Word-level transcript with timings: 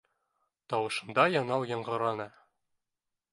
Тауышында 0.73 1.25
янау 1.33 1.67
яңғыраны 1.73 2.27